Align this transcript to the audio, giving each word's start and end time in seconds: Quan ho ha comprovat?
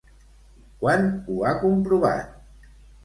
Quan 0.79 1.05
ho 1.27 1.37
ha 1.49 1.53
comprovat? 1.67 2.35